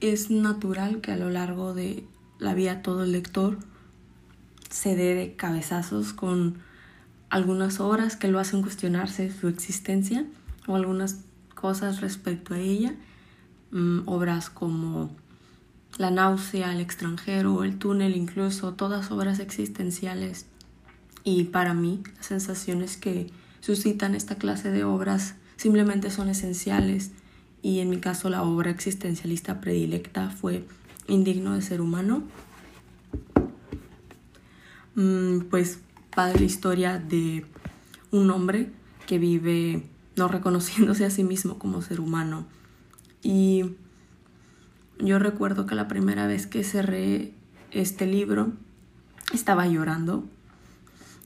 es 0.00 0.30
natural 0.30 1.00
que 1.00 1.12
a 1.12 1.16
lo 1.16 1.30
largo 1.30 1.74
de 1.74 2.04
la 2.38 2.54
vida 2.54 2.82
todo 2.82 3.04
el 3.04 3.12
lector 3.12 3.58
se 4.70 4.94
dé 4.94 5.14
de 5.14 5.34
cabezazos 5.34 6.12
con 6.12 6.58
algunas 7.30 7.80
obras 7.80 8.16
que 8.16 8.28
lo 8.28 8.38
hacen 8.38 8.62
cuestionarse 8.62 9.30
su 9.32 9.48
existencia 9.48 10.24
o 10.66 10.76
algunas 10.76 11.20
cosas 11.54 12.00
respecto 12.00 12.54
a 12.54 12.58
ella, 12.58 12.94
mm, 13.72 14.00
obras 14.06 14.50
como 14.50 15.10
La 15.96 16.10
náusea, 16.10 16.72
El 16.72 16.80
extranjero, 16.80 17.64
El 17.64 17.78
túnel, 17.78 18.14
incluso 18.14 18.74
todas 18.74 19.10
obras 19.10 19.40
existenciales. 19.40 20.46
Y 21.24 21.44
para 21.44 21.74
mí, 21.74 22.02
las 22.16 22.26
sensaciones 22.26 22.96
que 22.96 23.32
suscitan 23.60 24.14
esta 24.14 24.36
clase 24.36 24.70
de 24.70 24.84
obras 24.84 25.34
simplemente 25.56 26.10
son 26.10 26.28
esenciales 26.28 27.10
y 27.62 27.80
en 27.80 27.90
mi 27.90 27.98
caso 27.98 28.30
la 28.30 28.42
obra 28.42 28.70
existencialista 28.70 29.60
predilecta 29.60 30.30
fue 30.30 30.64
Indigno 31.08 31.54
de 31.54 31.62
ser 31.62 31.80
humano. 31.80 32.22
Mm, 34.94 35.46
pues 35.48 35.80
va 36.18 36.26
de 36.26 36.44
historia 36.44 36.98
de 36.98 37.46
un 38.10 38.30
hombre 38.30 38.70
que 39.06 39.18
vive 39.18 39.88
no 40.16 40.28
reconociéndose 40.28 41.06
a 41.06 41.10
sí 41.10 41.24
mismo 41.24 41.58
como 41.58 41.80
ser 41.80 42.00
humano. 42.00 42.46
Y 43.22 43.76
yo 44.98 45.18
recuerdo 45.18 45.64
que 45.64 45.74
la 45.74 45.88
primera 45.88 46.26
vez 46.26 46.46
que 46.46 46.62
cerré 46.62 47.32
este 47.70 48.06
libro 48.06 48.52
estaba 49.32 49.66
llorando 49.66 50.24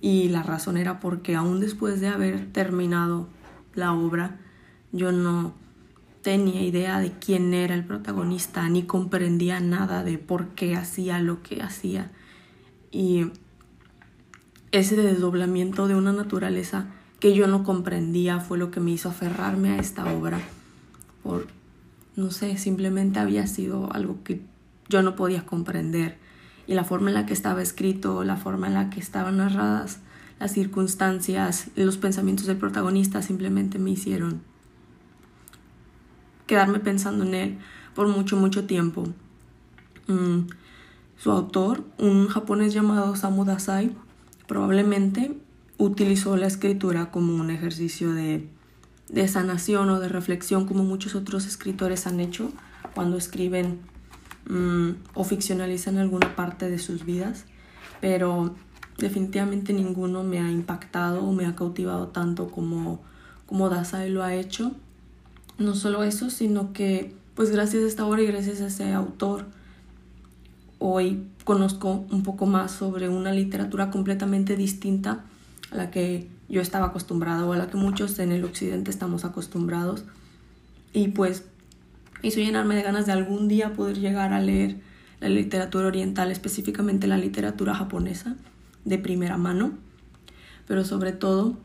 y 0.00 0.28
la 0.28 0.42
razón 0.42 0.76
era 0.76 1.00
porque 1.00 1.36
aún 1.36 1.60
después 1.60 2.00
de 2.00 2.08
haber 2.08 2.52
terminado 2.52 3.28
la 3.74 3.92
obra 3.92 4.38
yo 4.92 5.12
no 5.12 5.54
tenía 6.22 6.62
idea 6.62 7.00
de 7.00 7.12
quién 7.12 7.54
era 7.54 7.74
el 7.74 7.84
protagonista 7.84 8.68
ni 8.68 8.82
comprendía 8.84 9.60
nada 9.60 10.04
de 10.04 10.18
por 10.18 10.48
qué 10.48 10.76
hacía 10.76 11.18
lo 11.20 11.42
que 11.42 11.62
hacía 11.62 12.10
y 12.90 13.26
ese 14.72 14.96
desdoblamiento 14.96 15.88
de 15.88 15.94
una 15.94 16.12
naturaleza 16.12 16.86
que 17.18 17.34
yo 17.34 17.46
no 17.46 17.64
comprendía 17.64 18.40
fue 18.40 18.58
lo 18.58 18.70
que 18.70 18.80
me 18.80 18.92
hizo 18.92 19.08
aferrarme 19.08 19.70
a 19.70 19.78
esta 19.78 20.12
obra. 20.12 20.40
Por, 21.22 21.48
no 22.16 22.30
sé, 22.30 22.56
simplemente 22.56 23.18
había 23.18 23.46
sido 23.46 23.92
algo 23.92 24.22
que 24.24 24.40
yo 24.88 25.02
no 25.02 25.16
podía 25.16 25.44
comprender. 25.44 26.18
Y 26.66 26.74
la 26.74 26.84
forma 26.84 27.10
en 27.10 27.14
la 27.14 27.26
que 27.26 27.32
estaba 27.32 27.62
escrito, 27.62 28.24
la 28.24 28.36
forma 28.36 28.68
en 28.68 28.74
la 28.74 28.90
que 28.90 29.00
estaban 29.00 29.38
narradas 29.38 29.98
las 30.38 30.52
circunstancias, 30.52 31.66
los 31.76 31.98
pensamientos 31.98 32.46
del 32.46 32.56
protagonista 32.56 33.20
simplemente 33.20 33.78
me 33.78 33.90
hicieron 33.90 34.40
quedarme 36.50 36.80
pensando 36.80 37.24
en 37.24 37.34
él 37.34 37.58
por 37.94 38.08
mucho, 38.08 38.36
mucho 38.36 38.64
tiempo. 38.64 39.04
Mm, 40.08 40.48
su 41.16 41.30
autor, 41.30 41.84
un 41.96 42.26
japonés 42.26 42.74
llamado 42.74 43.14
Samu 43.14 43.44
Dasai, 43.44 43.94
probablemente 44.48 45.36
utilizó 45.78 46.36
la 46.36 46.48
escritura 46.48 47.12
como 47.12 47.36
un 47.36 47.50
ejercicio 47.52 48.12
de, 48.12 48.48
sanación 49.28 49.90
o 49.90 50.00
de 50.00 50.08
reflexión 50.08 50.66
como 50.66 50.82
muchos 50.82 51.14
otros 51.14 51.46
escritores 51.46 52.08
han 52.08 52.18
hecho 52.18 52.50
cuando 52.96 53.16
escriben 53.16 53.78
mm, 54.48 54.90
o 55.14 55.22
ficcionalizan 55.22 55.98
alguna 55.98 56.34
parte 56.34 56.68
de 56.68 56.78
sus 56.80 57.04
vidas, 57.04 57.44
pero 58.00 58.56
definitivamente 58.98 59.72
ninguno 59.72 60.24
me 60.24 60.40
ha 60.40 60.50
impactado 60.50 61.22
o 61.22 61.32
me 61.32 61.46
ha 61.46 61.54
cautivado 61.54 62.08
tanto 62.08 62.50
como, 62.50 63.00
como 63.46 63.68
Dasai 63.68 64.10
lo 64.10 64.24
ha 64.24 64.34
hecho. 64.34 64.72
No 65.60 65.74
solo 65.74 66.02
eso, 66.04 66.30
sino 66.30 66.72
que 66.72 67.14
pues 67.34 67.50
gracias 67.50 67.84
a 67.84 67.86
esta 67.86 68.06
obra 68.06 68.22
y 68.22 68.26
gracias 68.26 68.62
a 68.62 68.68
ese 68.68 68.94
autor 68.94 69.44
hoy 70.78 71.26
conozco 71.44 72.06
un 72.10 72.22
poco 72.22 72.46
más 72.46 72.72
sobre 72.72 73.10
una 73.10 73.30
literatura 73.30 73.90
completamente 73.90 74.56
distinta 74.56 75.22
a 75.70 75.76
la 75.76 75.90
que 75.90 76.28
yo 76.48 76.62
estaba 76.62 76.86
acostumbrada 76.86 77.44
o 77.44 77.52
a 77.52 77.58
la 77.58 77.68
que 77.68 77.76
muchos 77.76 78.18
en 78.20 78.32
el 78.32 78.46
occidente 78.46 78.90
estamos 78.90 79.26
acostumbrados. 79.26 80.04
Y 80.94 81.08
pues 81.08 81.44
hizo 82.22 82.40
llenarme 82.40 82.74
de 82.74 82.82
ganas 82.82 83.04
de 83.04 83.12
algún 83.12 83.46
día 83.46 83.74
poder 83.74 83.98
llegar 83.98 84.32
a 84.32 84.40
leer 84.40 84.78
la 85.20 85.28
literatura 85.28 85.88
oriental, 85.88 86.30
específicamente 86.30 87.06
la 87.06 87.18
literatura 87.18 87.74
japonesa, 87.74 88.34
de 88.86 88.96
primera 88.96 89.36
mano. 89.36 89.72
Pero 90.66 90.86
sobre 90.86 91.12
todo, 91.12 91.58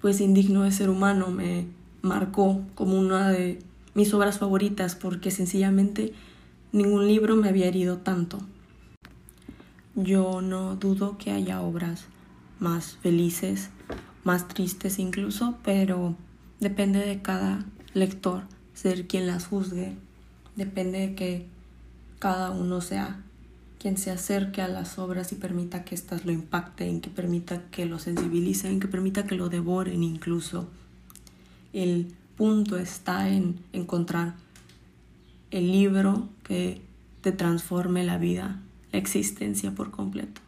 pues 0.00 0.22
Indigno 0.22 0.62
de 0.62 0.72
Ser 0.72 0.88
Humano 0.88 1.30
me 1.30 1.78
marcó 2.02 2.62
como 2.74 2.98
una 2.98 3.30
de 3.30 3.58
mis 3.94 4.12
obras 4.14 4.38
favoritas 4.38 4.94
porque 4.94 5.30
sencillamente 5.30 6.12
Ningún 6.72 7.08
libro 7.08 7.34
me 7.34 7.48
había 7.48 7.66
herido 7.66 7.98
tanto. 7.98 8.38
Yo 9.96 10.40
no 10.40 10.76
dudo 10.76 11.18
que 11.18 11.32
haya 11.32 11.62
obras 11.62 12.04
más 12.60 12.96
felices, 12.98 13.70
más 14.22 14.46
tristes 14.46 15.00
incluso, 15.00 15.58
pero 15.64 16.14
depende 16.60 17.00
de 17.00 17.22
cada 17.22 17.64
lector 17.92 18.44
ser 18.72 19.08
quien 19.08 19.26
las 19.26 19.46
juzgue. 19.46 19.96
Depende 20.54 21.00
de 21.00 21.14
que 21.16 21.46
cada 22.20 22.52
uno 22.52 22.80
sea 22.80 23.20
quien 23.80 23.96
se 23.98 24.12
acerque 24.12 24.62
a 24.62 24.68
las 24.68 24.96
obras 25.00 25.32
y 25.32 25.34
permita 25.34 25.82
que 25.82 25.96
éstas 25.96 26.24
lo 26.24 26.30
impacten, 26.30 27.00
que 27.00 27.10
permita 27.10 27.62
que 27.72 27.84
lo 27.84 27.98
sensibilicen, 27.98 28.78
que 28.78 28.86
permita 28.86 29.26
que 29.26 29.34
lo 29.34 29.48
devoren 29.48 30.04
incluso. 30.04 30.68
El 31.72 32.14
punto 32.36 32.76
está 32.78 33.28
en 33.28 33.56
encontrar 33.72 34.34
el 35.50 35.70
libro 35.72 36.28
que 36.42 36.80
te 37.20 37.32
transforme 37.32 38.04
la 38.04 38.18
vida, 38.18 38.60
la 38.92 38.98
existencia 38.98 39.74
por 39.74 39.90
completo. 39.90 40.40